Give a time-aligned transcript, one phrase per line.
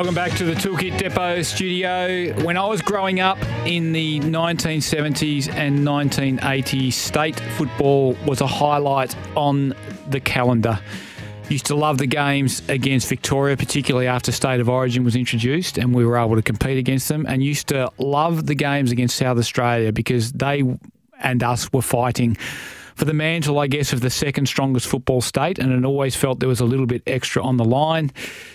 [0.00, 2.32] Welcome back to the Toolkit Depot studio.
[2.42, 3.36] When I was growing up
[3.66, 9.74] in the 1970s and 1980s, state football was a highlight on
[10.08, 10.80] the calendar.
[11.50, 15.94] Used to love the games against Victoria, particularly after State of Origin was introduced and
[15.94, 19.36] we were able to compete against them, and used to love the games against South
[19.36, 20.64] Australia because they
[21.22, 22.38] and us were fighting
[22.94, 26.40] for the mantle, I guess, of the second strongest football state, and it always felt
[26.40, 28.12] there was a little bit extra on the line.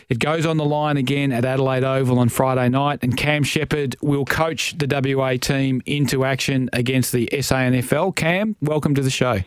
[0.09, 3.95] It goes on the line again at Adelaide Oval on Friday night, and Cam Shepherd
[4.01, 8.15] will coach the WA team into action against the SANFL.
[8.15, 9.39] Cam, welcome to the show.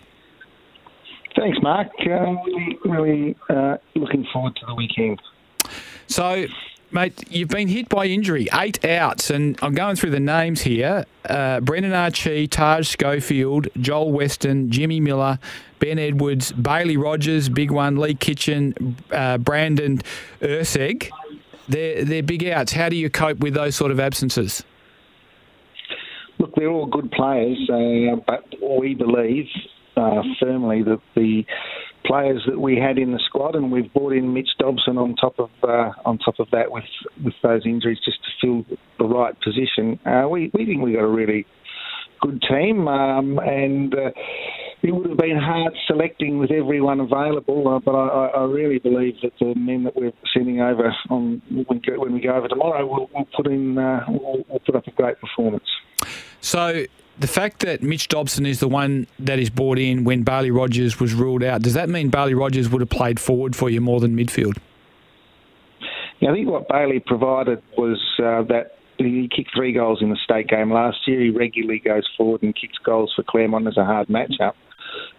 [1.37, 1.89] Thanks, Mark.
[2.05, 5.21] Really, really uh, looking forward to the weekend.
[6.09, 6.47] So,
[6.91, 11.05] Mate, you've been hit by injury, eight outs, and I'm going through the names here.
[11.29, 15.39] Uh, Brendan Archie, Taj Schofield, Joel Weston, Jimmy Miller,
[15.81, 20.01] Ben Edwards, Bailey Rogers, big one, Lee Kitchen, uh, Brandon
[20.41, 21.11] Urseg.
[21.69, 22.73] They're, they're big outs.
[22.73, 24.65] How do you cope with those sort of absences?
[26.39, 29.47] Look, they're all good players, uh, but we believe
[29.99, 31.45] uh, firmly that the
[32.07, 35.39] players that we had in the squad, and we've brought in Mitch Dobson on top
[35.39, 36.85] of uh, on top of that with
[37.25, 39.99] with those injuries just to fill the right position.
[40.07, 41.47] Uh, we we think we got a really
[42.21, 44.11] good team, um, and uh,
[44.83, 47.69] it would have been hard selecting with everyone available.
[47.69, 52.13] Uh, but I, I, really believe that the men that we're sending over on when,
[52.13, 55.21] we go over tomorrow will, will put in uh, will, will put up a great
[55.21, 55.69] performance.
[56.41, 56.85] So
[57.19, 61.01] the fact that Mitch Dobson is the one that is brought in when Bailey Rogers
[61.01, 64.01] was ruled out, does that mean Bailey Rogers would have played forward for you more
[64.01, 64.59] than midfield?
[66.21, 70.19] Yeah, I think what Bailey provided was uh, that he kicked three goals in the
[70.25, 71.21] state game last year.
[71.21, 74.55] He regularly goes forward and kicks goals for Claremont as a hard matchup.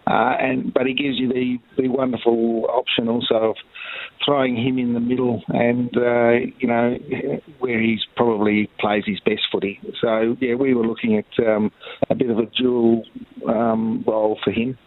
[0.06, 3.56] Uh, and but he gives you the, the wonderful option also of
[4.24, 6.96] throwing him in the middle and uh, you know
[7.58, 9.80] where he's probably plays his best footy.
[10.00, 11.72] So yeah, we were looking at um,
[12.08, 13.04] a bit of a dual
[13.48, 14.78] um, role for him.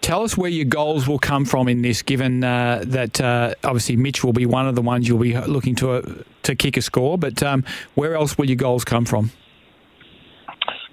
[0.00, 3.96] Tell us where your goals will come from in this, given uh, that uh, obviously
[3.96, 6.02] Mitch will be one of the ones you'll be looking to uh,
[6.44, 7.18] to kick a score.
[7.18, 9.32] But um, where else will your goals come from?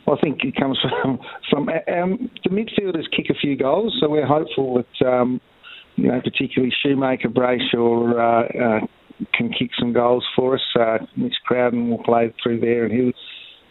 [0.08, 1.20] I think it comes from
[1.50, 5.40] from um, the midfielders kick a few goals, so we're hopeful that um,
[5.96, 8.80] you know particularly Shoemaker Brayshaw uh, uh,
[9.34, 10.62] can kick some goals for us.
[10.80, 13.14] Uh, Mitch Crowden will play through there, and he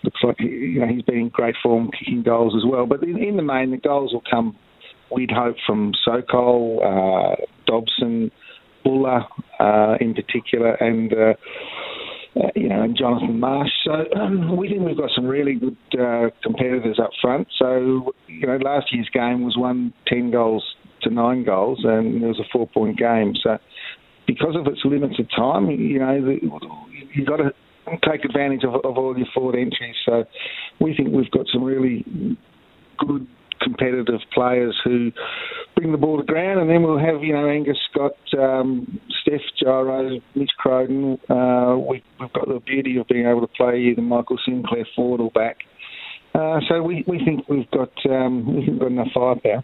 [0.05, 2.87] looks like you know he's been in great form kicking goals as well.
[2.87, 4.57] But in, in the main, the goals will come.
[5.11, 8.31] We'd hope from Sokol, uh, Dobson,
[8.83, 9.23] Buller
[9.61, 11.35] uh, in particular, and uh,
[12.35, 13.71] uh, you know, and Jonathan Marsh.
[13.85, 17.49] So um, we think we've got some really good uh, competitors up front.
[17.59, 20.65] So you know, last year's game was won ten goals
[21.03, 23.35] to nine goals, and it was a four-point game.
[23.43, 23.59] So
[24.27, 26.15] because of its limited time, you know,
[27.15, 27.53] you've got to
[28.09, 29.97] take advantage of, of all your forward entries.
[30.07, 30.25] So
[30.81, 32.05] we think we've got some really
[32.99, 33.27] good
[33.61, 35.13] competitive players who
[35.77, 39.41] bring the ball to ground, and then we'll have you know Angus Scott, um, Steph
[39.61, 41.19] Giro, Mitch Crowden.
[41.29, 45.21] Uh, we, have got the beauty of being able to play either Michael Sinclair forward
[45.21, 45.59] or back.
[46.35, 49.63] Uh, so we, we think we've got um, we've got enough firepower.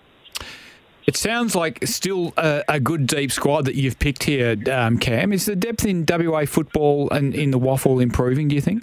[1.09, 5.33] It sounds like still a, a, good deep squad that you've picked here, um, Cam.
[5.33, 8.49] Is the depth in WA football and in the WAFL improving?
[8.49, 8.83] Do you think?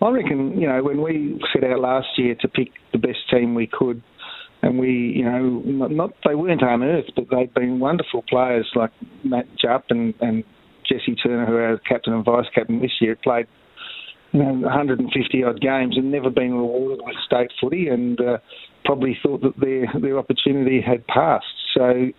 [0.00, 3.56] I reckon you know when we set out last year to pick the best team
[3.56, 4.00] we could,
[4.62, 8.92] and we you know not, not they weren't unearthed, but they've been wonderful players like
[9.24, 10.44] Matt Jupp and, and
[10.88, 13.48] Jesse Turner, who are captain and vice captain this year, played
[14.30, 18.38] you know 150 odd games and never been rewarded with state footy, and uh,
[18.84, 21.46] probably thought that their their opportunity had passed.
[21.76, 22.10] So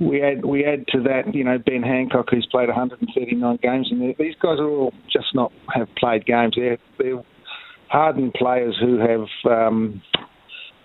[0.00, 4.14] we add we add to that, you know, Ben Hancock, who's played 139 games, and
[4.18, 6.54] these guys are all just not have played games.
[6.56, 7.22] They're they're
[7.88, 10.02] hardened players who have um,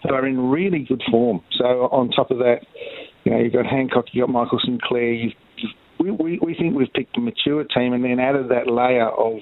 [0.03, 1.41] who are in really good form.
[1.57, 2.59] So on top of that,
[3.23, 5.13] you know, you've got Hancock, you've got Michael Sinclair.
[5.13, 5.33] You've,
[5.99, 9.37] we, we we think we've picked a mature team, and then added that layer of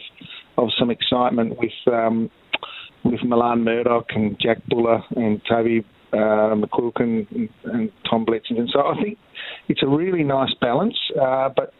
[0.57, 2.29] of some excitement with um,
[3.03, 8.67] with Milan Murdoch and Jack Buller and Toby uh, McQuilkin and, and Tom Bletsington.
[8.71, 9.17] So I think
[9.67, 10.97] it's a really nice balance.
[11.19, 11.73] Uh, but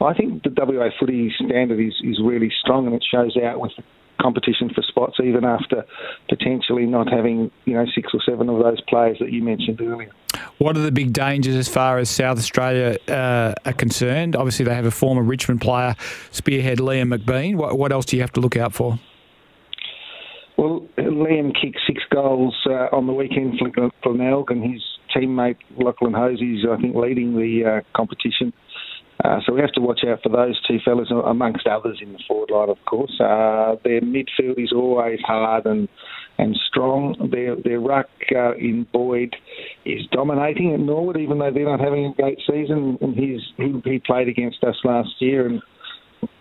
[0.00, 3.72] I think the WA footy standard is, is really strong and it shows out with
[4.20, 5.84] competition for spots even after
[6.28, 10.10] potentially not having you know six or seven of those players that you mentioned earlier.
[10.58, 14.34] What are the big dangers as far as South Australia uh, are concerned?
[14.34, 15.94] Obviously, they have a former Richmond player,
[16.30, 17.56] spearhead Liam McBean.
[17.56, 18.98] What, what else do you have to look out for?
[20.98, 24.82] Liam kicked six goals uh, on the weekend for Glenelg, and his
[25.14, 28.52] teammate Lachlan Hosie is, I think, leading the uh, competition.
[29.24, 32.18] Uh, so we have to watch out for those two fellas, amongst others in the
[32.28, 33.12] forward line, of course.
[33.18, 35.88] Uh, their midfield is always hard and
[36.38, 37.30] and strong.
[37.30, 39.34] Their their ruck uh, in Boyd
[39.86, 42.98] is dominating at Norwood, even though they're not having a great season.
[43.00, 45.62] And he's he, he played against us last year and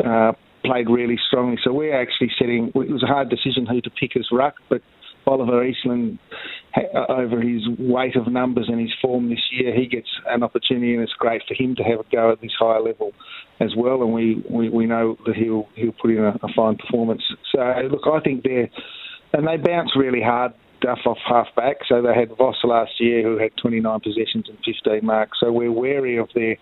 [0.04, 0.34] uh,
[0.66, 1.58] played really strongly.
[1.64, 2.70] So we're actually sitting.
[2.70, 4.82] It was a hard decision who to pick as ruck, but
[5.28, 6.20] Oliver Eastland,
[6.76, 10.94] uh, over his weight of numbers and his form this year, he gets an opportunity,
[10.94, 13.12] and it's great for him to have a go at this higher level
[13.60, 14.02] as well.
[14.04, 17.24] And we, we, we know that he'll he'll put in a, a fine performance.
[17.52, 17.60] So
[17.90, 18.70] look, I think they're
[19.34, 20.54] and they bounce really hard.
[20.82, 24.58] Duff off half back, so they had Voss last year who had 29 possessions and
[24.64, 25.40] 15 marks.
[25.40, 26.58] So we're wary of their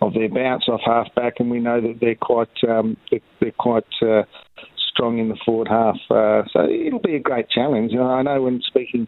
[0.00, 3.84] of their bounce off half back, and we know that they're quite um, they're, quite
[4.02, 4.22] uh,
[4.92, 5.96] strong in the forward half.
[6.10, 7.92] Uh, so it'll be a great challenge.
[7.92, 9.06] You know, I know when speaking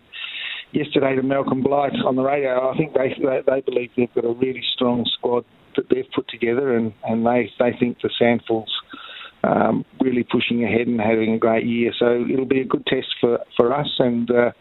[0.72, 4.24] yesterday to Malcolm Blight on the radio, I think they they, they believe they've got
[4.24, 5.44] a really strong squad
[5.76, 8.72] that they've put together, and, and they they think the SANFL's
[9.44, 11.92] um, really pushing ahead and having a great year.
[11.98, 14.52] So it'll be a good test for for us, and uh,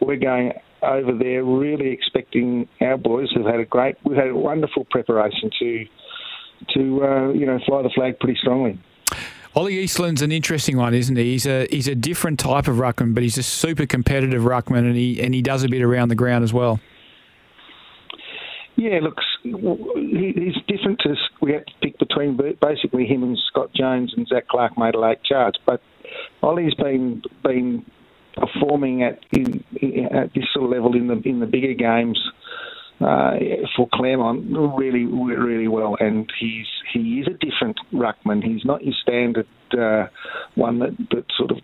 [0.00, 0.52] we're going
[0.82, 5.50] over there really expecting our boys who've had a great we've had a wonderful preparation
[5.58, 5.84] to
[6.74, 8.78] to uh, you know fly the flag pretty strongly.
[9.54, 11.32] Ollie Eastland's an interesting one, isn't he?
[11.32, 14.96] He's a he's a different type of ruckman, but he's a super competitive ruckman, and
[14.96, 16.80] he and he does a bit around the ground as well.
[18.76, 24.14] Yeah, looks he's different to we had to pick between basically him and Scott Jones
[24.16, 25.82] and Zach Clark made a late charge, but
[26.42, 27.84] Ollie's been been
[28.34, 29.64] performing at in,
[30.12, 32.18] at this sort of level in the in the bigger games
[33.00, 33.32] uh,
[33.76, 34.46] for Claremont
[34.76, 38.42] really, really well, and he's he is a different ruckman.
[38.44, 40.06] He's not your standard uh,
[40.54, 41.58] one that, that sort of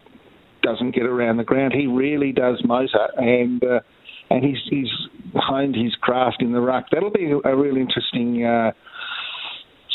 [0.62, 1.75] doesn't get around the ground.
[1.75, 3.81] He really does motor, and uh,
[4.31, 4.91] and he's he's
[5.35, 6.87] honed his craft in the ruck.
[6.91, 8.44] That'll be a, real interesting.
[8.44, 8.73] Uh,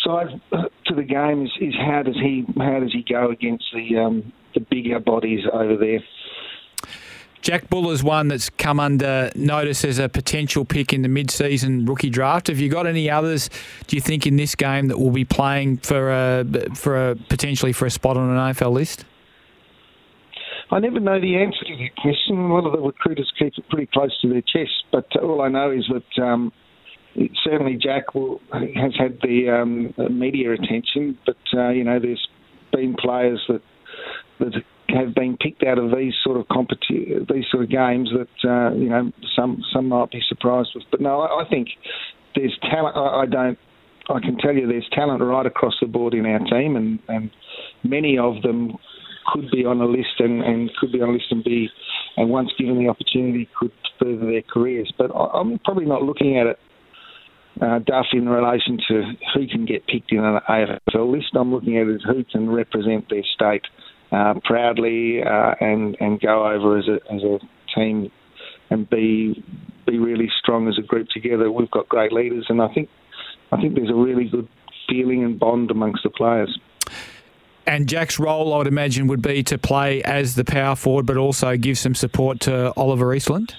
[0.05, 0.27] side
[0.85, 4.33] to the game is, is how does he how does he go against the um,
[4.53, 5.99] the bigger bodies over there?
[7.43, 12.09] Jack Buller's one that's come under notice as a potential pick in the mid-season rookie
[12.09, 12.47] draft.
[12.47, 13.49] Have you got any others?
[13.87, 17.73] Do you think in this game that will be playing for a for a potentially
[17.73, 19.03] for a spot on an AFL list?
[20.71, 22.37] I never know the answer to that question.
[22.37, 25.49] A lot of the recruiters keep it pretty close to their chest, but all I
[25.49, 26.53] know is that um,
[27.43, 32.25] certainly Jack will, has had the um, media attention, but uh, you know there's
[32.71, 33.61] been players that
[34.39, 34.63] that
[34.93, 38.73] have been picked out of these sort of competi- these sort of games that uh,
[38.75, 40.83] you know some some might be surprised with.
[40.91, 41.69] But no, I, I think
[42.35, 42.95] there's talent.
[42.95, 43.57] I, I don't.
[44.09, 47.31] I can tell you there's talent right across the board in our team, and, and
[47.85, 48.75] many of them
[49.31, 51.69] could be on a list and, and could be on a list and be,
[52.17, 54.91] and once given the opportunity, could further their careers.
[54.97, 56.59] But I, I'm probably not looking at it
[57.61, 59.03] uh, Duff in relation to
[59.33, 61.27] who can get picked in an AFL list.
[61.35, 63.63] I'm looking at it as who can represent their state
[64.13, 67.39] uh, proudly uh, and and go over as a as a
[67.75, 68.11] team
[68.69, 69.43] and be
[69.85, 71.51] be really strong as a group together.
[71.51, 72.89] We've got great leaders, and I think
[73.51, 74.47] I think there's a really good
[74.89, 76.57] feeling and bond amongst the players.
[77.65, 81.15] And Jack's role, I would imagine, would be to play as the power forward, but
[81.15, 83.55] also give some support to Oliver Eastland.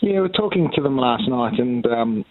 [0.00, 2.24] Yeah, we're talking to them last night, and um,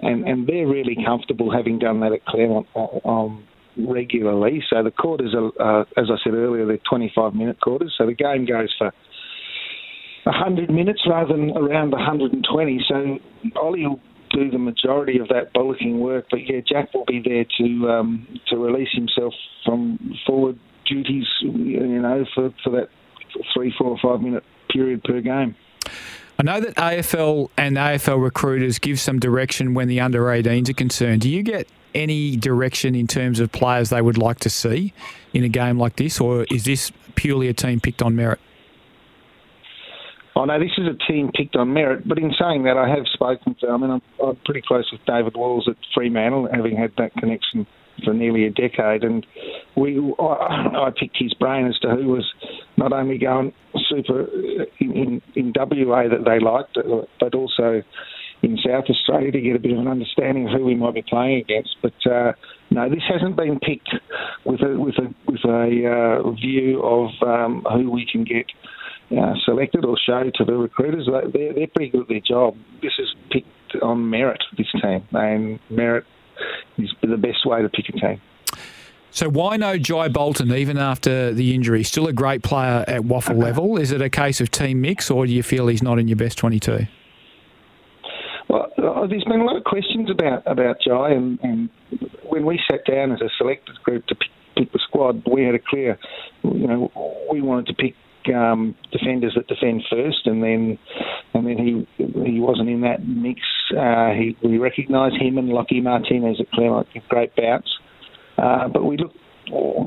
[0.00, 2.66] and and they're really comfortable having done that at Claremont.
[2.74, 3.44] Uh, um,
[3.76, 4.62] regularly.
[4.70, 7.94] So the quarters are, uh, as I said earlier, they're 25 minute quarters.
[7.98, 8.92] So the game goes for
[10.24, 12.84] 100 minutes rather than around 120.
[12.88, 13.18] So
[13.56, 14.00] Ollie will
[14.30, 18.26] do the majority of that bullocking work, but yeah, Jack will be there to um,
[18.48, 19.32] to release himself
[19.64, 22.88] from forward duties, you know, for, for that
[23.54, 25.54] three, four, or five minute period per game.
[26.38, 30.74] I know that AFL and AFL recruiters give some direction when the under 18s are
[30.74, 31.22] concerned.
[31.22, 34.92] Do you get any direction in terms of players they would like to see
[35.32, 38.40] in a game like this, or is this purely a team picked on merit?
[40.36, 42.06] Oh no, this is a team picked on merit.
[42.08, 43.68] But in saying that, I have spoken to.
[43.68, 47.66] I mean, I'm, I'm pretty close with David Walls at Fremantle, having had that connection
[48.04, 49.24] for nearly a decade, and
[49.76, 52.28] we I, I picked his brain as to who was
[52.76, 53.52] not only going
[53.88, 54.26] super
[54.80, 56.76] in, in, in WA that they liked,
[57.20, 57.82] but also
[58.44, 61.02] in South Australia to get a bit of an understanding of who we might be
[61.02, 61.76] playing against.
[61.82, 62.32] But uh,
[62.70, 63.88] no, this hasn't been picked
[64.44, 68.46] with a with a with a uh, view of um, who we can get.
[69.10, 72.56] Uh, selected or show to the recruiters, they're, they're pretty good at their job.
[72.82, 73.46] This is picked
[73.82, 76.04] on merit, this team, and merit
[76.78, 78.20] is the best way to pick a team.
[79.10, 81.84] So why no Jai Bolton even after the injury?
[81.84, 83.76] Still a great player at WAFL level.
[83.76, 86.16] Is it a case of team mix, or do you feel he's not in your
[86.16, 86.86] best twenty-two?
[88.54, 91.68] Well, uh, there's been a lot of questions about about Jai, and, and
[92.22, 95.56] when we sat down as a selected group to pick, pick the squad, we had
[95.56, 95.98] a clear,
[96.44, 97.94] you know, we wanted to pick
[98.32, 100.78] um, defenders that defend first, and then
[101.34, 103.40] and then he he wasn't in that mix.
[103.76, 107.70] Uh, he, we recognise him and Lockie Martinez at Claremont great bouts.
[108.38, 109.14] Uh, but we look,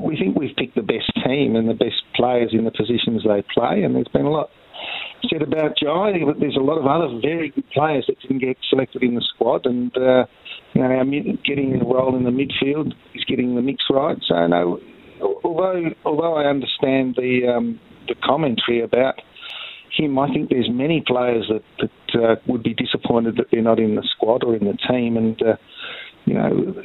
[0.04, 3.42] we think we've picked the best team and the best players in the positions they
[3.54, 4.50] play, and there's been a lot
[5.30, 8.56] said about Jai, but there's a lot of other very good players that didn't get
[8.68, 10.24] selected in the squad, and uh,
[10.74, 14.18] you know, our mid, getting a role in the midfield is getting the mix right.
[14.26, 14.80] So no,
[15.44, 19.20] although although I understand the um, the commentary about
[19.96, 23.78] him, I think there's many players that that uh, would be disappointed that they're not
[23.78, 25.56] in the squad or in the team, and uh,
[26.24, 26.84] you know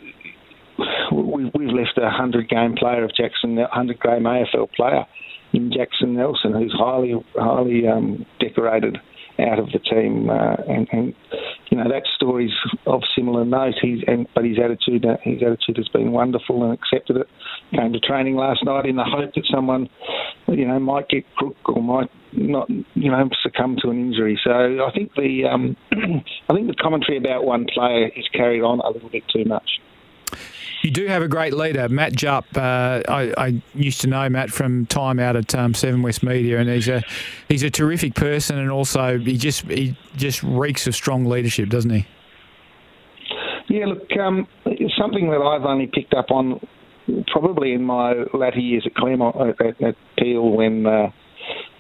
[1.11, 5.05] we've, we've left a hundred game player of Jackson, a hundred game AFL player
[5.53, 8.97] in Jackson Nelson, who's highly highly um, decorated
[9.39, 11.13] out of the team, uh, and, and
[11.69, 12.51] you know that story's
[12.85, 13.75] of similar note.
[13.81, 17.27] He's and but his attitude uh, his attitude has been wonderful and accepted it.
[17.71, 19.89] Came to training last night in the hope that someone
[20.47, 24.39] you know might get crook or might not you know succumb to an injury.
[24.43, 28.79] So I think the um, I think the commentary about one player is carried on
[28.79, 29.79] a little bit too much.
[30.83, 32.45] You do have a great leader, Matt Jupp.
[32.57, 36.59] Uh, I, I, used to know Matt from time out at um, Seven West Media,
[36.59, 37.01] and he's a
[37.47, 41.89] he's a terrific person, and also he just he just reeks of strong leadership, doesn't
[41.89, 42.05] he?
[43.69, 44.45] Yeah, look, um,
[44.99, 46.59] something that I've only picked up on
[47.27, 50.85] probably in my latter years at Claremont at, at Peel when.
[50.85, 51.11] Uh,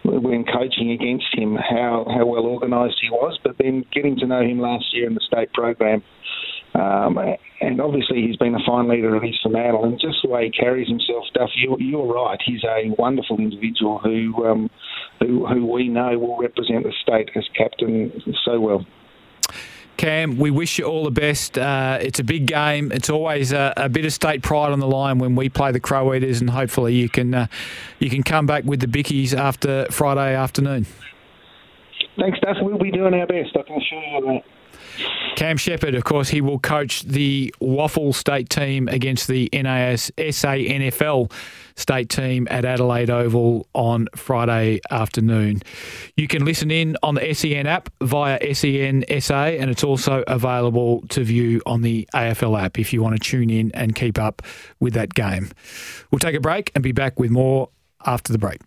[0.05, 4.41] when coaching against him, how, how well organised he was, but then getting to know
[4.41, 6.03] him last year in the state program,
[6.75, 7.19] um,
[7.61, 10.51] and obviously, he's been a fine leader of his Fremantle, and just the way he
[10.51, 12.39] carries himself, Duff, you're, you're right.
[12.43, 14.69] He's a wonderful individual who, um,
[15.19, 18.11] who, who we know will represent the state as captain
[18.43, 18.85] so well.
[19.97, 21.57] Cam, we wish you all the best.
[21.57, 22.91] Uh, it's a big game.
[22.91, 25.79] It's always a, a, bit of state pride on the line when we play the
[25.79, 27.47] Crow Eaters, and hopefully you can uh,
[27.99, 30.87] you can come back with the Bickies after Friday afternoon.
[32.19, 32.57] Thanks, Duff.
[32.61, 33.55] We'll be doing our best.
[33.55, 34.43] I can assure you that.
[35.43, 41.29] Cam Shepherd, of course, he will coach the WAFL state team against the NAS SANFL
[41.75, 45.61] state team at Adelaide Oval on Friday afternoon.
[46.15, 51.01] You can listen in on the SEN app via SEN SA, and it's also available
[51.09, 54.43] to view on the AFL app if you want to tune in and keep up
[54.79, 55.49] with that game.
[56.09, 57.67] We'll take a break and be back with more
[58.05, 58.61] after the break.